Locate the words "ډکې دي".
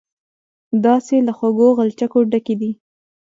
2.31-2.71